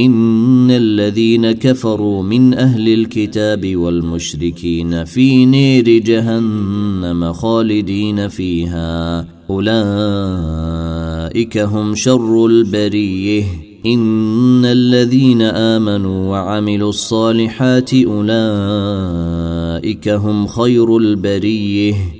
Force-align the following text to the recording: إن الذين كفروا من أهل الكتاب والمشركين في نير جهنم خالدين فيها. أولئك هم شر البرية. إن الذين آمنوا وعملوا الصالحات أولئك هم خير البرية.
إن 0.00 0.70
الذين 0.70 1.52
كفروا 1.52 2.22
من 2.22 2.54
أهل 2.54 2.88
الكتاب 2.88 3.76
والمشركين 3.76 5.04
في 5.04 5.46
نير 5.46 5.98
جهنم 5.98 7.32
خالدين 7.32 8.28
فيها. 8.28 9.26
أولئك 9.50 9.68
هم 11.58 11.94
شر 11.94 12.46
البرية. 12.46 13.44
إن 13.86 14.64
الذين 14.64 15.42
آمنوا 15.42 16.30
وعملوا 16.30 16.88
الصالحات 16.88 17.94
أولئك 17.94 18.28
هم 20.08 20.46
خير 20.46 20.96
البرية. 20.96 22.19